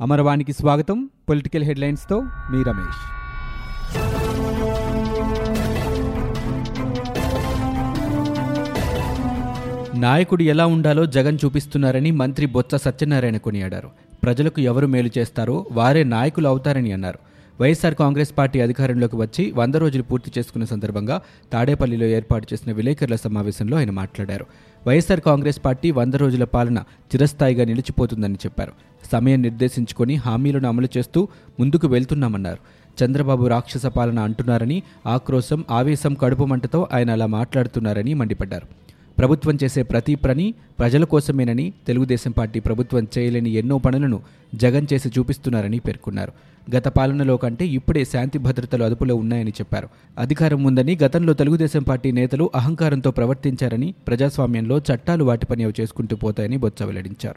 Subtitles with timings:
[0.00, 1.10] అమరవాణికి స్వాగతం.
[1.28, 3.00] పొలిటికల్ హెడ్లైన్స్తో మీ రమేష్.
[9.98, 13.90] నాయకుడు ఎలా ఉండాలో జగన్ చూపిస్తున్నారని మంత్రి బొత్స సత్యనారాయణ కొనియాడారు.
[14.22, 17.29] ప్రజలకు ఎవరు మేలు చేస్తారో వారే నాయకులు అవుతారని అన్నారు.
[17.60, 21.20] వైఎస్ఆర్ కాంగ్రెస్ పార్టీ అధికారంలోకి వచ్చి వంద రోజులు పూర్తి చేసుకున్న సందర్భంగా
[21.52, 24.46] తాడేపల్లిలో ఏర్పాటు చేసిన విలేకరుల సమావేశంలో ఆయన మాట్లాడారు.
[24.86, 26.78] వైఎస్ఆర్ కాంగ్రెస్ పార్టీ వంద రోజుల పాలన
[27.10, 28.72] చిరస్థాయిగా నిలిచిపోతుందని చెప్పారు.
[29.12, 31.28] సమయం నిర్దేశించుకొని హామీలను అమలు చేస్తూ
[31.60, 32.60] ముందుకు వెళ్తున్నామన్నారు.
[33.04, 38.66] చంద్రబాబు రాక్షస పాలన అంటున్నారని ఆక్రోశం ఆవేశం కడుపు మంటతో ఆయన అలా మాట్లాడుతున్నారని మండిపడ్డారు.
[39.18, 44.20] ప్రభుత్వం చేసే ప్రతి పని ప్రజల కోసమేనని తెలుగుదేశం పార్టీ ప్రభుత్వం చేయలేని ఎన్నో పనులను
[44.54, 46.32] జగన్ చేసి చూపిస్తున్నారని పేర్కొన్నారు.
[46.76, 49.88] గత పాలనలో కంటే ఇప్పుడే శాంతి భద్రతలు అదుపులో ఉన్నాయని చెప్పారు.
[50.18, 56.56] అధికారం ఉందని గతంలో తెలుగుదేశం పార్టీ నేతలు అహంకారంతో ప్రవర్తించారని ప్రజాస్వామ్యంలో చట్టాలు వాటి పని అవి చేసుకుంటూ పోతాయని
[56.56, 57.36] బొత్స వెల్లడించారు.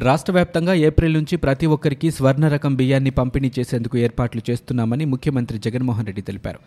[0.00, 6.06] రాష్ట్ర వ్యాప్తంగా ఏప్రిల్ నుంచి ప్రతి ఒక్కరికి స్వర్ణ రకం బియ్యాన్ని పంపిణీ చేసేందుకు ఏర్పాట్లు చేస్తున్నామని ముఖ్యమంత్రి జగన్మోహన్
[6.06, 6.58] రెడ్డి తెలిపారు.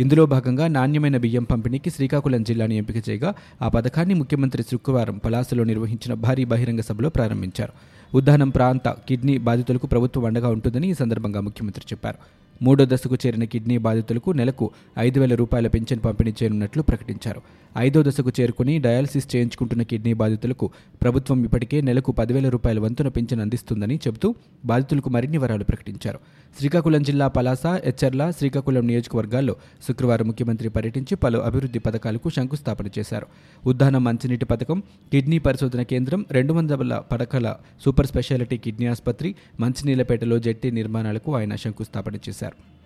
[0.00, 6.14] ఇందులో భాగంగా నాణ్యమైన బియ్యం పంపిణీకి శ్రీకాకుళం జిల్లాను ఎంపిక చేయగా ఆ పథకాన్ని ముఖ్యమంత్రి శుక్రవారం పలాసలో నిర్వహించిన
[6.14, 7.93] భారీ బహిరంగ సభలో ప్రారంభించారు.
[8.14, 12.18] ఉద్దానం ప్రాంత కిడ్నీ బాధితులకు ప్రభుత్వం అండగా ఉంటుందని ఈ సందర్భంగా ముఖ్యమంత్రి చెప్పారు.
[12.62, 17.40] మూడో దశకు చేరిన కిడ్నీ బాధితులకు నెలకు ఐదు వేల రూపాయల పింఛన్ పంపిణీ చేయనున్నట్లు ప్రకటించారు.
[17.78, 20.70] ఐదో దశకు చేరుకుని డయాలసిస్ చేయించుకుంటున్న కిడ్నీ బాధితులకు
[21.02, 26.18] ప్రభుత్వం ఇప్పటికే నెలకు పదివేల రూపాయల వంతున పింఛను అందిస్తుందని చెబుతూ బాధితులకు మరిన్ని వరాలు ప్రకటించారు.
[26.58, 29.56] శ్రీకాకుళం జిల్లా పలాస ఎచ్చర్ల శ్రీకాకుళం నియోజకవర్గాల్లో
[29.88, 33.26] శుక్రవారం ముఖ్యమంత్రి పర్యటించి పలు అభివృద్ధి పథకాలకు శంకుస్థాపన చేశారు.
[33.66, 34.80] ఉద్దానం మంచినీటి పథకం
[35.12, 42.14] కిడ్నీ పరిశోధన కేంద్రం రెండు వందల పడకల సూపర్ స్పెషాలిటీ కిడ్నీ ఆసుపత్రి మంచినీళ్ళపేటలో జెట్టి నిర్మాణాలకు ఆయన శంకుస్థాపన
[42.28, 42.83] చేశారు.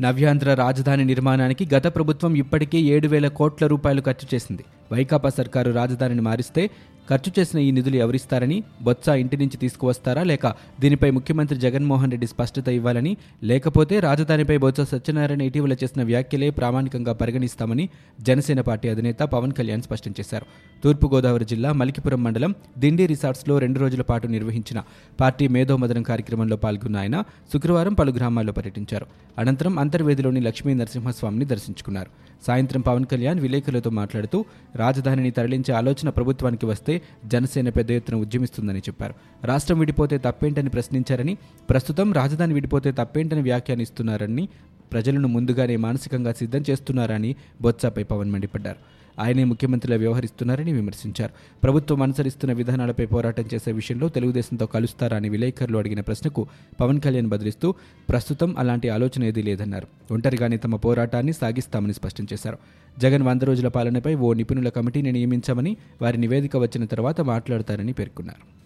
[0.00, 4.64] నవ్యాంధ్ర రాజధాని నిర్మాణానికి గత ప్రభుత్వం ఇప్పటికే ఏడు వేల కోట్ల రూపాయలు ఖర్చు చేసింది.
[4.92, 6.70] వైకాపా సర్కారు రాజధానిని మారిస్తే
[7.10, 10.46] ఖర్చు చేసిన ఈ నిధులు ఎవరిస్తారని బొత్స ఇంటి నుంచి తీసుకువస్తారా లేక
[10.80, 17.88] దీనిపై ముఖ్యమంత్రి జగన్మోహన్ రెడ్డి స్పష్టత ఇవ్వాలని లేకపోతే రాజధానిపై బొత్స సత్యనారాయణ ఇటీవల చేసిన వ్యాఖ్యలే ప్రామాణికంగా పరిగణిస్తామని
[18.20, 20.46] జనసేన పార్టీ అధినేత పవన్ కళ్యాణ్ స్పష్టం చేశారు.
[20.84, 24.82] తూర్పుగోదావరి జిల్లా మలికిపురం మండలం దిండి రిసార్ట్స్లో రెండు రోజుల పాటు నిర్వహించిన
[25.20, 29.06] పార్టీ మేధోమదనం కార్యక్రమంలో పాల్గొన్న ఆయన శుక్రవారం పలు గ్రామాల్లో పర్యటించారు.
[29.38, 32.10] అనంతరం అంతర్వేదిలోని లక్ష్మీ నరసింహస్వామిని దర్శించుకున్నారు.
[32.42, 34.44] సాయంత్రం పవన్ కళ్యాణ్ విలేకరులతో మాట్లాడుతూ
[34.76, 39.14] రాజధానిని తరలించే ఆలోచన ప్రభుత్వానికి వస్తే జనసేన పెద్ద ఎత్తున ఉద్యమిస్తుందని చెప్పారు.
[39.44, 41.36] రాష్ట్రం విడిపోతే తప్పేంటని ప్రశ్నించారని
[41.70, 44.48] ప్రస్తుతం రాజధాని విడిపోతే తప్పేంటని వ్యాఖ్యానిస్తున్నారని
[44.92, 48.95] ప్రజలను ముందుగానే మానసికంగా సిద్ధం చేస్తున్నారని బొత్సపై పవన్ మండిపడ్డారు.
[49.18, 51.32] ఆయనే ముఖ్యమంత్రిగా వ్యవహరిస్తున్నారని విమర్శించారు.
[51.62, 56.46] ప్రభుత్వం అనుసరిస్తున్న విధానాలపై పోరాటం చేసే విషయంలో తెలుగుదేశంతో కలుస్తారా అని విలేకరులు అడిగిన ప్రశ్నకు
[56.80, 57.74] పవన్ కళ్యాణ్ బదిలిస్తూ
[58.08, 59.86] ప్రస్తుతం అలాంటి ఆలోచన ఏదీ లేదన్నారు.
[60.12, 62.58] ఒంటరిగానే తమ పోరాటాన్ని సాగిస్తామని స్పష్టం చేశారు.
[62.98, 68.56] జగన్ వంద రోజుల పాలనపై ఓ నిపుణుల కమిటీని నియమించామని వారి నివేదిక వచ్చిన తర్వాత మాట్లాడతారని పేర్కొన్నారు.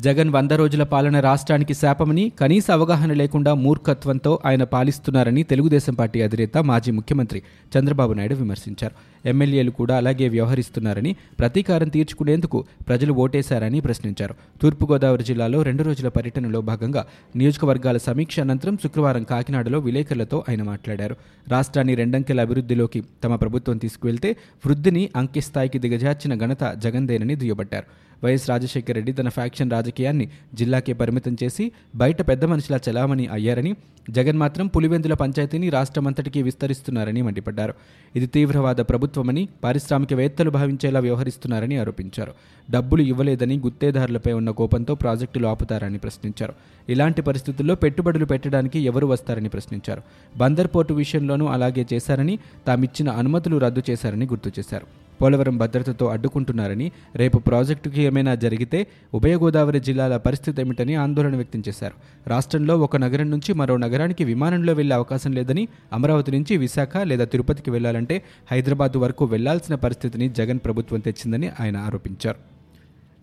[0.00, 6.58] జగన్ వంద రోజుల పాలన రాష్ట్రానికి శాపమని కనీస అవగాహన లేకుండా మూర్ఖత్వంతో ఆయన పాలిస్తున్నారని తెలుగుదేశం పార్టీ అధినేత
[6.58, 7.42] మాజీ ముఖ్యమంత్రి
[7.78, 8.94] చంద్రబాబు నాయుడు విమర్శించారు.
[9.26, 14.34] ఎమ్మెల్యేలు కూడా అలాగే వ్యవహరిస్తున్నారని ప్రతీకారం తీర్చుకునేందుకు ప్రజలు ఓటేశారని ప్రశ్నించారు.
[14.62, 17.06] తూర్పుగోదావరి జిల్లాలో రెండు రోజుల పర్యటనలో భాగంగా
[17.36, 21.16] నియోజకవర్గాల సమీక్ష అనంతరం శుక్రవారం కాకినాడలో విలేకరులతో ఆయన మాట్లాడారు.
[21.48, 27.84] రాష్ట్రాన్ని రెండంకెల అభివృద్ధిలోకి తమ ప్రభుత్వం తీసుకువెళ్తే వృద్ధిని అంకెస్థాయికి దిగజార్చిన ఘనత జగన్దేనని దుయ్యబట్టారు.
[28.24, 33.76] వైఎస్ రాజశేఖర రెడ్డి తన ఫ్యాక్షన్ రాజకీయాన్ని జిల్లాకే పరిమితం చేసి బయట పెద్ద మనిషిలా చలామణి అయ్యారని
[34.10, 37.74] జగన్ మాత్రం పులివెందుల పంచాయతీని రాష్ట్రమంతటికీ విస్తరిస్తున్నారని మండిపడ్డారు.
[38.16, 38.76] ఇది తీవ్రవాద
[39.16, 42.32] ప్రభుత్వమని పారిశ్రామికవేత్తలు భావించేలా వ్యవహరిస్తున్నారని ఆరోపించారు.
[42.70, 46.52] డబ్బులు ఇవ్వలేదని గుత్తేదారులపై ఉన్న కోపంతో ప్రాజెక్టులు ఆపుతారని ప్రశ్నించారు.
[46.88, 50.02] ఇలాంటి పరిస్థితుల్లో పెట్టుబడులు పెట్టడానికి ఎవరు వస్తారని ప్రశ్నించారు.
[50.36, 55.05] బందర్ పోర్టు విషయంలోనూ అలాగే చేశారని తామిచ్చిన అనుమతులు రద్దు చేశారని గుర్తు చేశారు.
[55.22, 61.94] పోలవరం భద్రతతో అడ్డుకుంటున్నారని రేపు ప్రాజెక్టుకి ఏమైనా జరిగితే ఉభయ గోదావరి జిల్లాల పరిస్థితి ఏమిటని ఆందోళన వ్యక్తం చేశారు.
[62.26, 67.70] రాష్ట్రంలో ఒక నగరం నుంచి మరో నగరానికి విమానంలో వెళ్ళే అవకాశం లేదని అమరావతి నుంచి విశాఖ లేదా తిరుపతికి
[67.70, 72.55] వెళ్ళాలంటే హైదరాబాద్ వరకు వెళ్ళాల్సిన పరిస్థితిని జగన్ ప్రభుత్వం తెచ్చిందని ఆయన ఆరోపించారు.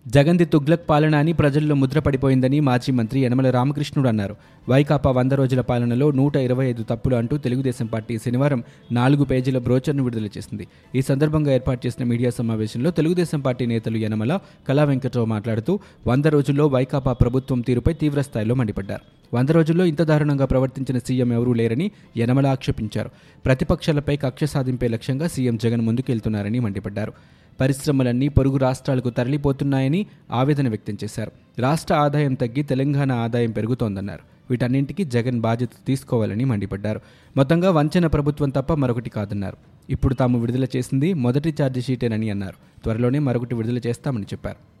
[0.08, 4.36] జగన్ది తుగ్లక్ పాలన అని ప్రజల్లో ముద్రపడిపోయిందని మాజీ మంత్రి యనమల రామకృష్ణుడు అన్నారు.
[4.68, 10.04] వైకాపా వంద రోజుల పాలనలో నూట ఇరవై ఐదు తప్పులు అంటూ తెలుగుదేశం పార్టీ శనివారం నాలుగు పేజీల బ్రోచర్ను
[10.04, 10.68] విడుదల చేసింది.
[10.94, 16.66] ఈ సందర్భంగా ఏర్పాటు చేసిన మీడియా సమావేశంలో తెలుగుదేశం పార్టీ నేతలు యనమల కళా వెంకట్రావు మాట్లాడుతూ వంద రోజుల్లో
[16.66, 19.36] వైకాపా ప్రభుత్వం తీరుపై తీవ్రస్థాయిలో మండిపడ్డారు.
[19.36, 23.10] వంద రోజుల్లో ఇంత దారుణంగా ప్రవర్తించిన సీఎం ఎవరూ లేరని యనమల ఆక్షేపించారు.
[23.44, 27.12] ప్రతిపక్షాలపై కక్ష సాధింపే లక్ష్యంగా సీఎం జగన్ ముందుకెళ్తున్నారని మండిపడ్డారు.
[27.60, 31.32] పరిశ్రమలన్నీ పొరుగు రాష్ట్రాలకు తరలిపోతున్నాయని ఆవేదన వ్యక్తం చేశారు.
[31.58, 34.20] రాష్ట్ర ఆదాయం తగ్గి తెలంగాణ ఆదాయం పెరుగుతోందన్నారు.
[34.50, 37.00] వీటన్నింటికీ జగన్ బాధ్యత తీసుకోవాలని మండిపడ్డారు.
[37.36, 39.56] మొత్తంగా వంచన ప్రభుత్వం తప్ప మరొకటి కాదన్నారు.
[39.90, 42.82] ఇప్పుడు తాము విడుదల చేసింది మొదటి ఛార్జిషీటేనని అన్నారు.
[42.82, 44.73] త్వరలోనే మరొకటి విడుదల చేస్తామని చెప్పారు.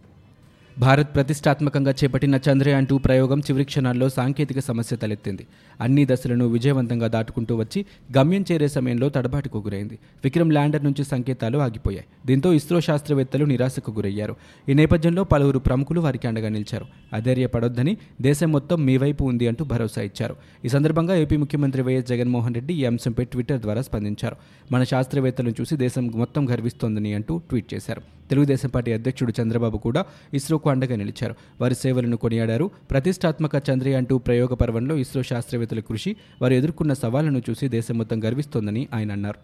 [0.78, 5.46] భారత్ ప్రతిష్టాత్మకంగా చేపట్టిన చంద్రయాన్ టూ ప్రయోగం చివరి క్షణాల్లో సాంకేతిక సమస్య తలెత్తింది.
[5.80, 7.86] అన్ని దశలను విజయవంతంగా దాటుకుంటూ వచ్చి
[8.18, 9.98] గమ్యం చేరే సమయంలో తడబాటుకు గురైంది.
[10.24, 12.04] విక్రమ్ ల్యాండర్ నుంచి సంకేతాలు ఆగిపోయాయి.
[12.26, 14.36] దీంతో ఇస్రో శాస్త్రవేత్తలు నిరాశకు గురయ్యారు.
[14.68, 16.84] ఈ నేపథ్యంలో పలువురు ప్రముఖులు వారికి అండగా నిలిచారు.
[17.12, 20.36] అధైర్యపడొద్దని దేశం మొత్తం మీ వైపు ఉంది అంటూ భరోసా ఇచ్చారు.
[20.64, 24.36] ఈ సందర్భంగా ఏపీ ముఖ్యమంత్రి వైఎస్ జగన్మోహన్ రెడ్డి ఈ అంశంపై ట్విట్టర్ ద్వారా స్పందించారు.
[24.72, 28.02] మన శాస్త్రవేత్తలను చూసి దేశం మొత్తం గర్విస్తోందని అంటూ ట్వీట్ చేశారు.
[28.28, 30.04] తెలుగుదేశం పార్టీ అధ్యక్షుడు చంద్రబాబు కూడా
[30.34, 31.34] ఇస్రో ఇస్రోకు అండగా నిలిచారు.
[31.60, 32.70] వారి సేవలను కొనియాడారు.
[32.90, 38.88] ప్రతిష్టాత్మక చంద్రయాన్ టూ ప్రయోగ పర్వంలో ఇస్రో శాస్త్రవేత్తల కృషి వారు ఎదుర్కొన్న సవాళ్ళను చూసి దేశం మొత్తం గర్విస్తోందని
[38.94, 39.40] ఆయన అన్నారు.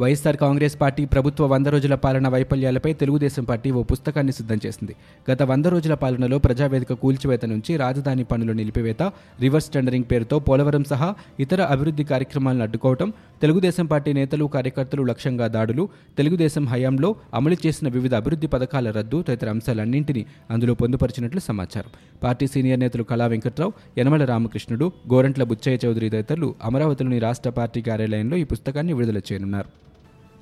[0.00, 4.94] వైఎస్ఆర్ కాంగ్రెస్ పార్టీ ప్రభుత్వ వంద రోజుల పాలన వైఫల్యాలపై తెలుగుదేశం పార్టీ ఓ పుస్తకాన్ని సిద్ధం చేసింది.
[5.28, 9.02] గత వంద రోజుల పాలనలో ప్రజావేదిక కూల్చివేత నుంచి రాజధాని పనులు నిలిపివేత
[9.44, 11.08] రివర్స్ టెండరింగ్ పేరుతో పోలవరం సహా
[11.44, 13.10] ఇతర అభివృద్ధి కార్యక్రమాలను అడ్డుకోవటం
[13.42, 15.84] తెలుగుదేశం పార్టీ నేతలు కార్యకర్తలు లక్ష్యంగా దాడులు
[16.16, 21.92] తెలుగుదేశం హయాంలో అమలు చేసిన వివిధ అభివృద్ధి పథకాల రద్దు తదితర అంశాలన్నింటినీ అందులో పొందుపరిచినట్లు సమాచారం.
[22.24, 28.36] పార్టీ సీనియర్ నేతలు కళా వెంకట్రావు యనమల రామకృష్ణుడు గోరంట్ల బుచ్చయ్య చౌదరి తదితరులు అమరావతిలోని రాష్ట్ర పార్టీ కార్యాలయంలో
[28.36, 29.70] ఈ పుస్తకాన్ని విడుదల చేయనున్నారు.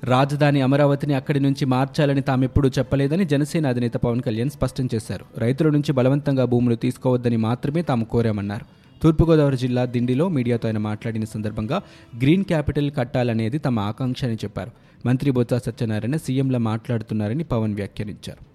[0.03, 5.25] రాజధాని అమరావతిని అక్కడి నుంచి మార్చాలని తామెప్పుడూ చెప్పలేదని జనసేన అధినేత పవన్ కళ్యాణ్ స్పష్టం చేశారు.
[5.37, 8.65] రైతుల నుంచి బలవంతంగా భూములు తీసుకోవద్దని మాత్రమే తాము కోరామన్నారు.
[9.03, 11.81] తూర్పుగోదావరి జిల్లా దిండిలో మీడియాతో ఆయన మాట్లాడిన సందర్భంగా
[12.21, 14.71] గ్రీన్ క్యాపిటల్ కట్టాలనేది తమ ఆకాంక్ష అని చెప్పారు.
[15.05, 18.48] మంత్రి బొత్స సత్యనారాయణ సీఎంలా మాట్లాడుతున్నారని పవన్ వ్యాఖ్యానించారు.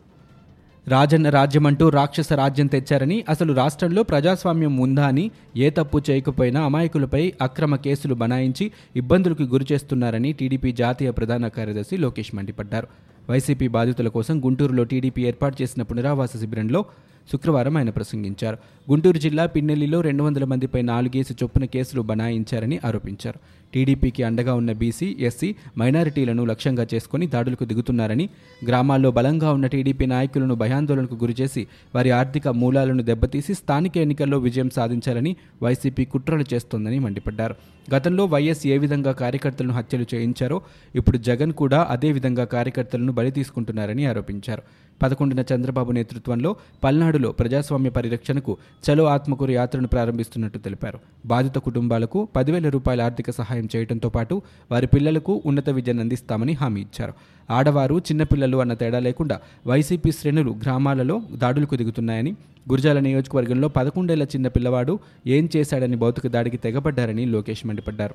[0.89, 7.77] రాజన్న రాజ్యమంటూ రాక్షస రాజ్యం తెచ్చారని అసలు రాష్ట్రంలో ప్రజాస్వామ్యం ఉందా అని ఏ తప్పు చేయకపోయినా అమాయకులపై అక్రమ
[7.77, 12.89] కేసులు బనాయించి ఇబ్బందులకు గురి చేస్తున్నారని టీడీపీ జాతీయ ప్రధాన కార్యదర్శి లోకేష్ మండిపడ్డారు.
[13.31, 16.85] వైసీపీ బాధితుల కోసం గుంటూరులో టీడీపీ ఏర్పాటు చేసిన పునరావాస శిబిరంలో
[17.33, 18.59] శుక్రవారం ఆయన ప్రసంగించారు.
[18.91, 23.39] గుంటూరు జిల్లా పిన్నెల్లిలో రెండు వందల మందిపై నాలుగేసి చొప్పున కేసులు బనాయించారని ఆరోపించారు.
[23.75, 28.29] టీడీపీకి అండగా ఉన్న బీసీ ఎస్సీ మైనారిటీలను లక్ష్యంగా చేసుకుని దాడులకు దిగుతున్నారని
[28.67, 35.37] గ్రామాల్లో బలంగా ఉన్న టీడీపీ నాయకులను భయాందోళనకు గురిచేసి వారి ఆర్థిక మూలాలను దెబ్బతీసి స్థానిక ఎన్నికల్లో విజయం సాధించాలని
[35.63, 37.55] వైసీపీ కుట్రలు చేస్తోందని మండిపడ్డారు.
[37.95, 40.63] గతంలో వైఎస్ ఏ విధంగా కార్యకర్తలను హత్యలు చేయించారో
[40.95, 44.63] ఇప్పుడు జగన్ కూడా అదే విధంగా కార్యకర్తలను బలి తీసుకుంటున్నారని ఆరోపించారు.
[45.03, 50.99] పదకొండున చంద్రబాబు నేతృత్వంలో పల్నాడులో ప్రజాస్వామ్య పరిరక్షణకు చలో ఆత్మకూరు యాత్రను ప్రారంభిస్తున్నట్టు తెలిపారు.
[51.27, 57.15] బాధిత కుటుంబాలకు పదివేల రూపాయల ఆర్థిక సహాయం చేయడంతో పాటు వారి పిల్లలకు ఉన్నత విద్యను అందిస్తామని హామీ ఇచ్చారు.
[57.51, 62.33] ఆడవారు చిన్నపిల్లలు అన్న తేడా లేకుండా వైసీపీ శ్రేణులు గ్రామాలలో దాడులకు దిగుతున్నాయని
[62.71, 68.15] గురజాల నియోజకవర్గంలో పదకొండేళ్ళ చిన్న పిల్లవాడు ఏం చేశాడని భౌతిక దాడికి తెగబడ్డారని లోకేష్ మండిపడ్డారు.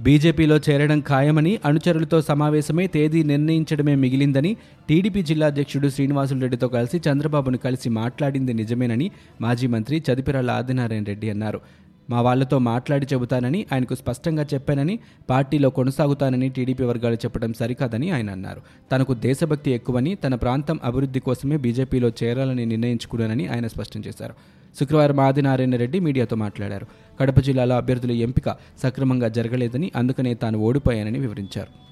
[0.00, 4.56] బీజేపీలో చేరడం ఖాయమని అనుచరులతో సమావేశమే తేదీ నిర్ణయించడమే మిగిలిందని
[4.88, 9.10] టీడీపీ జిల్లా అధ్యక్షుడు శ్రీనివాసులు రెడ్డితో కలిసి చంద్రబాబును కలిసి మాట్లాడింది నిజమేనని
[9.40, 11.60] మాజీ మంత్రి చదిపిరాల ఆదినారాయణ రెడ్డి అన్నారు.
[12.10, 14.98] మా వాళ్ళతో మాట్లాడి చెబుతానని ఆయనకు స్పష్టంగా చెప్పానని
[15.30, 18.60] పార్టీలో కొనసాగుతానని టీడీపీ వర్గాలు చెప్పడం సరికాదని ఆయన అన్నారు.
[18.92, 24.34] తనకు దేశభక్తి ఎక్కువని తన ప్రాంతం అభివృద్ధి కోసమే బీజేపీలో చేరాలని నిర్ణయించుకున్నానని ఆయన స్పష్టం చేశారు.
[24.80, 26.86] శుక్రవారం ఆదినారాయణ రెడ్డి మీడియాతో మాట్లాడారు.
[27.20, 31.86] కడప జిల్లాలో అభ్యర్థుల ఎంపిక సక్రమంగా జరగలేదని అందుకనే తాను ఓడిపోయానని వివరించారు.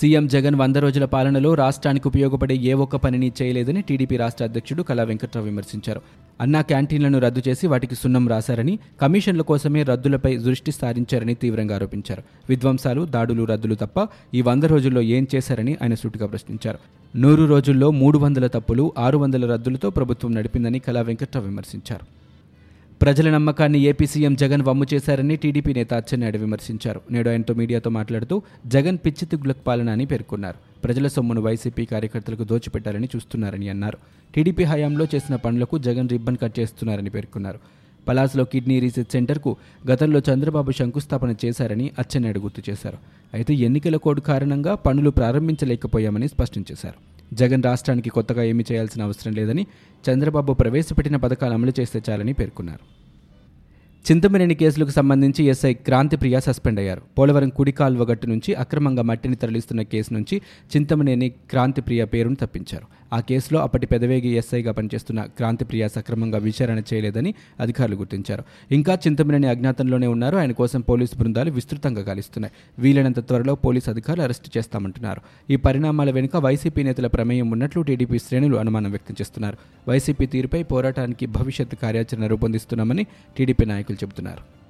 [0.00, 5.02] సీఎం జగన్ వంద రోజుల పాలనలో రాష్ట్రానికి ఉపయోగపడే ఏ ఒక్క పనిని చేయలేదని టీడీపీ రాష్ట్ర అధ్యక్షుడు కళా
[5.02, 6.00] వెంకట్రావు విమర్శించారు.
[6.42, 12.22] అన్నా క్యాంటీన్లను రద్దు చేసి వాటికి సున్నం రాశారని కమిషన్ల కోసమే రద్దులపై దృష్టి సారించారని తీవ్రంగా ఆరోపించారు.
[12.48, 16.78] విధ్వంసాలు దాడులు రద్దులు తప్ప ఈ వంద రోజుల్లో ఏం చేశారని ఆయన సూటిగా ప్రశ్నించారు.
[17.16, 22.21] నూరు రోజుల్లో మూడు వందల తప్పులు ఆరు వందల రద్దులతో ప్రభుత్వం నడిపిందని కళా వెంకట్రావు విమర్శించారు.
[23.02, 27.00] ప్రజల నమ్మకాన్ని ఏపీ సీఎం జగన్ వమ్ము చేశారని టీడీపీ నేత అచ్చెన్నాయుడు విమర్శించారు.
[27.10, 30.58] నేడు ఆయనతో మీడియాతో మాట్లాడుతూ జగన్ పిచ్చి తిగ్గులకు పాలన అని పేర్కొన్నారు.
[30.84, 33.98] ప్రజల సొమ్మును వైసీపీ కార్యకర్తలకు దోచిపెట్టాలని చూస్తున్నారని అన్నారు.
[34.34, 37.58] టీడీపీ హయాంలో చేసిన పనులకు జగన్ రిబ్బన్ కట్ చేస్తున్నారని పేర్కొన్నారు.
[38.08, 39.56] పలాస్లో కిడ్నీ రీసెర్చ్ సెంటర్కు
[39.90, 42.98] గతంలో చంద్రబాబు శంకుస్థాపన చేశారని అచ్చెన్నాయుడు గుర్తు చేశారు.
[43.34, 46.98] అయితే ఎన్నికల కోడ్ కారణంగా పనులు ప్రారంభించలేకపోయామని స్పష్టం చేశారు.
[47.34, 49.66] జగన్ రాష్ట్రానికి కొత్తగా ఏమీ చేయాల్సిన అవసరం లేదని
[50.10, 53.01] చంద్రబాబు ప్రవేశపెట్టిన పథకాలు అమలు చేస్తే చాలని పేర్కొన్నారు.
[54.10, 57.02] చింతమనేని కేసులకు సంబంధించి ఎస్ఐ క్రాంతిప్రియ సస్పెండ్ అయ్యారు.
[57.18, 60.42] పోలవరం కుడి కాల్వ నుంచి అక్రమంగా మట్టిని తరలిస్తున్న కేసు నుంచి
[60.76, 63.01] చింతమనేని క్రాంతిప్రియ పేరును తప్పించారు.
[63.12, 68.44] ఆ కేసులో అప్పటి పెదవేగి ఎస్ఐగా పనిచేస్తున్న క్రాంతిప్రియ సక్రమంగా విచారణ చేయలేదని అధికారులు గుర్తించారు.
[68.70, 70.36] ఇంకా చింతమనేని అజ్ఞాతంలోనే ఉన్నారు.
[70.36, 72.52] ఆయన కోసం పోలీసు బృందాలు విస్తృతంగా గాలిస్తున్నాయి.
[72.78, 75.20] వీలైనంత త్వరలో పోలీసు అధికారులు అరెస్టు చేస్తామంటున్నారు.
[75.50, 79.56] ఈ పరిణామాల వెనుక వైసీపీ నేతల ప్రమేయం ఉన్నట్లు టీడీపీ శ్రేణులు అనుమానం వ్యక్తం చేస్తున్నారు.
[79.88, 84.61] వైసీపీ తీరుపై పోరాటానికి భవిష్యత్ కార్యాచరణ రూపొందిస్తున్నామని టీడీపీ నాయకులు చెబుతున్నారు.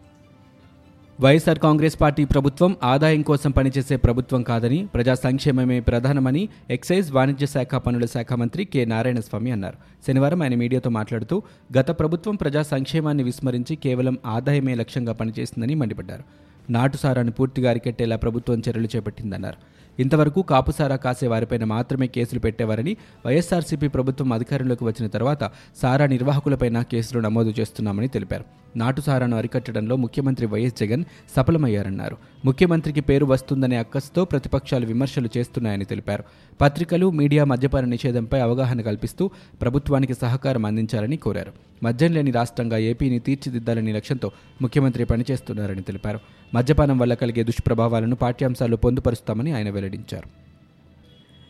[1.20, 7.74] వైఎస్ఆర్ కాంగ్రెస్ పార్టీ ప్రభుత్వం ఆదాయం కోసం పనిచేసే ప్రభుత్వం కాదని ప్రజా సంక్షేమమే ప్రధానమని ఎక్సైజ్ వాణిజ్య శాఖ
[7.74, 9.76] పనుల శాఖ మంత్రి కె నారాయణస్వామి అన్నారు.
[10.08, 11.42] శనివారం ఆయన మీడియాతో మాట్లాడుతూ
[11.78, 16.24] గత ప్రభుత్వం ప్రజా సంక్షేమాన్ని విస్మరించి కేవలం ఆదాయమే లక్ష్యంగా పనిచేసిందని మండిపడ్డారు.
[16.70, 19.56] నాటుసారాను పూర్తిగా అరికెట్టేలా ప్రభుత్వం చర్యలు చేపట్టిందన్నారు.
[19.98, 25.50] ఇంతవరకు కాపుసారా కాసే వారిపైన మాత్రమే కేసులు పెట్టేవారని వైఎస్ఆర్సీపీ ప్రభుత్వం అధికారంలోకి వచ్చిన తర్వాత
[25.82, 28.44] సారా నిర్వాహకులపైన కేసులు నమోదు చేస్తున్నామని తెలిపారు.
[28.76, 31.04] నాటు సారాను అరికట్టడంలో ముఖ్యమంత్రి వైఎస్ జగన్
[31.36, 32.16] సఫలమయ్యారన్నారు.
[32.44, 36.24] ముఖ్యమంత్రికి పేరు వస్తుందనే అక్కస్తో ప్రతిపక్షాలు విమర్శలు చేస్తున్నాయని తెలిపారు.
[36.60, 39.30] పత్రికలు మీడియా మద్యపాన నిషేధంపై అవగాహన కల్పిస్తూ
[39.62, 41.52] ప్రభుత్వానికి సహకారం అందించాలని కోరారు.
[41.82, 44.30] మద్యం లేని రాష్ట్రంగా ఏపీని తీర్చిదిద్దాలనే లక్ష్యంతో
[44.62, 46.20] ముఖ్యమంత్రి పనిచేస్తున్నారని తెలిపారు.
[46.54, 50.51] మద్యపానం వల్ల కలిగే దుష్ప్రభావాలను పాఠ్యాంశాల్లో పొందుపరుస్తామని ఆయన వెల్లడించారు.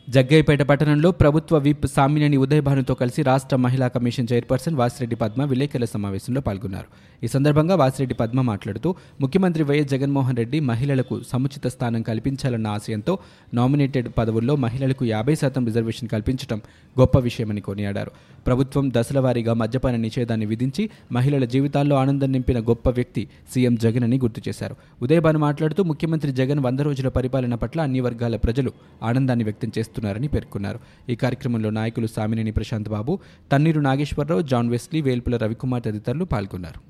[0.09, 6.41] జగ్గయ్యపేట పట్టణంలో ప్రభుత్వ విప్ సామినేని ఉదయభానుతో కలిసి రాష్ట్ర మహిళా కమిషన్ చైర్పర్సన్ వాసిరెడ్డి పద్మ విలేకరుల సమావేశంలో
[6.41, 6.87] పాల్గొన్నారు.
[7.23, 13.19] ఈ సందర్భంగా వాసిరెడ్డి పద్మ మాట్లాడుతూ ముఖ్యమంత్రి వైఎస్ జగన్మోహన్ రెడ్డి మహిళలకు సముచిత స్థానం కల్పించాలన్న ఆశయంతో
[13.53, 16.61] నామినేటెడ్ పదవుల్లో మహిళలకు యాభై శాతం రిజర్వేషన్ కల్పించడం
[16.99, 18.11] గొప్ప విషయమని కొనియాడారు.
[18.47, 24.41] ప్రభుత్వం దశలవారీగా మద్యపాన నిషేధాన్ని విధించి మహిళల జీవితాల్లో ఆనందం నింపిన గొప్ప వ్యక్తి సీఎం జగన్ అని గుర్తు
[24.49, 24.75] చేశారు.
[25.01, 28.71] ఉదయభాను మాట్లాడుతూ ముఖ్యమంత్రి జగన్ వంద రోజుల పరిపాలన పట్ల అన్ని వర్గాల ప్రజలు
[29.03, 30.79] ఆనందాన్ని వ్యక్తం చేస్తారు చేస్తున్నారని పేర్కొన్నారు.
[31.09, 33.19] ఈ కార్యక్రమంలో నాయకులు సామినేని ప్రశాంత్ బాబు
[33.51, 36.81] తన్నీరు నాగేశ్వరరావు జాన్ వెస్లీ వేల్పుల రవికుమార్ తదితరులు పాల్గొన్నారు.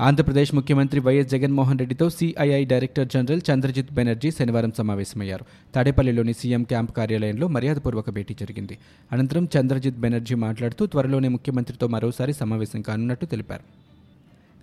[0.00, 5.44] ఆంధ్రప్రదేశ్ ముఖ్యమంత్రి వైఎస్ జగన్మోహన్ రెడ్డితో CII director general Chandrajit Banerjee శనివారం సమావేశమయ్యారు.
[5.74, 8.78] తాడేపల్లిలోని సీఎం క్యాంప్ కార్యాలయంలో మర్యాదపూర్వక భేటీ జరిగింది.
[9.12, 13.89] అనంతరం చంద్రజిత్ బెనర్జీ మాట్లాడుతూ త్వరలోనే ముఖ్యమంత్రితో మరోసారి సమావేశం కానున్నట్టు తెలిపారు.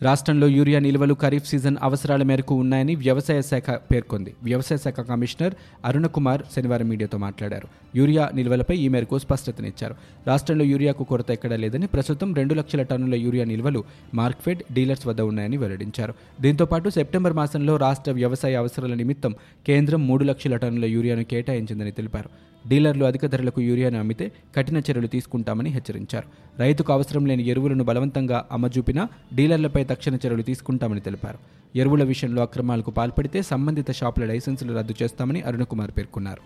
[0.02, 4.36] రాష్ట్రంలో యూరియా నిల్వలు ఖరీఫ్ సీజన్ అవసరాల మేరకు ఉన్నాయని వ్యవసాయ శాఖ పేర్కొంది.
[4.44, 5.54] వ్యవసాయ శాఖ కమిషనర్
[5.86, 7.68] అరుణకుమార్ శనివారం మీడియాతో మాట్లాడారు.
[7.98, 9.96] యూరియా నిల్వలపై ఈ మేరకు స్పష్టతనిచ్చారు.
[10.28, 15.58] రాష్ట్రంలో యూరియాకు కొరత ఎక్కడా లేదని ప్రస్తుతం రెండు లక్షల టన్నుల యూరియా నిల్వలు మార్క్ఫెడ్ డీలర్స్ వద్ద ఉన్నాయని
[15.58, 16.14] వెల్లడించారు.
[16.42, 19.36] దీంతో పాటు సెప్టెంబర్ మాసంలో రాష్ట్ర వ్యవసాయ అవసరాల నిమిత్తం
[19.68, 22.30] కేంద్రం మూడు లక్షల టన్నుల యూరియాను కేటాయించిందని తెలిపారు.
[22.70, 24.26] డీలర్లు అధిక ధరలకు యూరియాను అమ్మితే
[24.56, 26.28] కఠిన చర్యలు తీసుకుంటామని హెచ్చరించారు.
[26.60, 29.04] రైతుకు అవసరం లేని ఎరువులను బలవంతంగా అమ్మజూపినా
[29.36, 31.40] డీలర్లపై తక్షణ చర్యలు తీసుకుంటామని తెలిపారు.
[31.76, 36.44] ఎరువుల విషయంలో అక్రమాలకు పాల్పడితే సంబంధిత షాపుల లైసెన్సులు రద్దు చేస్తామని అరుణకుమార్ పేర్కొన్నారు.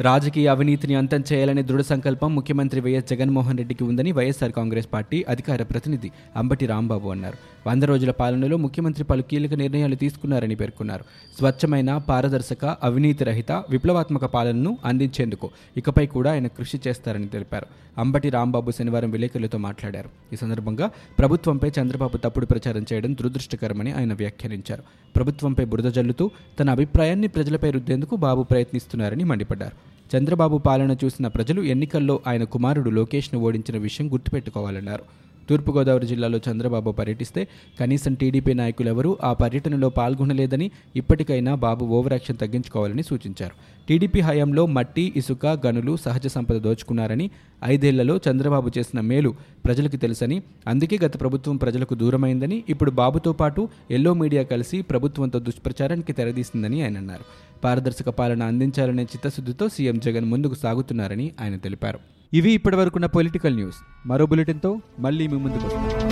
[0.00, 5.62] రాజకీయ అవినీతిని అంతం చేయాలనే దృఢ సంకల్పం ముఖ్యమంత్రి వైఎస్ జగన్మోహన్ రెడ్డికి ఉందని వైఎస్ఆర్ కాంగ్రెస్ పార్టీ అధికార
[5.62, 7.68] ప్రతినిధి అంబటి రాంబాబు అన్నారు.
[7.68, 11.04] వంద రోజుల పాలనలో ముఖ్యమంత్రి పలు కీలక నిర్ణయాలు తీసుకున్నారని పేర్కొన్నారు.
[11.38, 17.66] స్వచ్ఛమైన పారదర్శక అవినీతి రహిత విప్లవాత్మక పాలనను అందించేందుకు ఇకపై కూడా ఆయన కృషి చేస్తారని తెలిపారు.
[17.98, 20.08] అంబటి రాంబాబు శనివారం విలేకరులతో మాట్లాడారు.
[20.32, 24.82] ఈ సందర్భంగా ప్రభుత్వంపై చంద్రబాబు తప్పుడు ప్రచారం చేయడం దురదృష్టకరమని ఆయన వ్యాఖ్యానించారు.
[25.16, 29.85] ప్రభుత్వంపై బురద జల్లుతూ తన అభిప్రాయాన్ని ప్రజలపై రుద్దేందుకు బాబు ప్రయత్నిస్తున్నారని మండిపడ్డారు.
[30.14, 35.02] చంద్రబాబు పాలన చూసిన ప్రజలు ఎన్నికల్లో ఆయన కుమారుడు లోకేష్ను ఓడించిన విషయం గుర్తుపెట్టుకోవాలన్నారు.
[35.50, 37.48] తూర్పుగోదావరి జిల్లాలో చంద్రబాబు పర్యటిస్తే
[37.80, 43.75] కనీసం టీడీపీ నాయకులెవరూ ఆ పర్యటనలో పాల్గొనలేదని ఇప్పటికైనా బాబు ఓవరాక్షన్ తగ్గించుకోవాలని సూచించారు.
[43.88, 47.30] టీడీపీ హయాంలో మట్టి ఇసుక గనులు సహజ సంపద దోచుకున్నారని
[47.64, 54.14] ఐదేళ్ళలో చంద్రబాబు చేసిన మేలు ప్రజలకు తెలుసని అందుకే గత ప్రభుత్వం ప్రజలకు దూరమైందని ఇప్పుడు బాబుతో పాటు ఎల్లో
[54.14, 57.24] మీడియా కలిసి ప్రభుత్వంతో దుష్ప్రచారానికి తెరదీసిందని ఆయన అన్నారు.
[57.64, 61.98] పారదర్శక పాలన అందించాలనే చిత్తశుద్ధితో సీఎం జగన్ ముందుకు సాగుతున్నారని ఆయన తెలిపారు.
[62.32, 63.76] ఇవి ఇప్పటివరకున్న పొలిటికల్ న్యూస్.
[64.06, 66.05] మరో బులెటిన్తో మళ్ళీ మీ ముందుకు వస్తాం.